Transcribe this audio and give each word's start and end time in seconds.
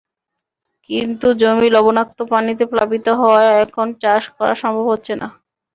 কিন্তু 0.89 1.27
জমি 1.41 1.67
লবণাক্ত 1.75 2.19
পানিতে 2.31 2.63
প্লাবিত 2.71 3.07
হওয়ায় 3.19 3.51
এখন 3.63 3.87
চাষ 4.03 4.23
করা 4.35 4.53
সম্ভব 4.61 4.85
হচ্ছে 4.91 5.13
না। 5.21 5.27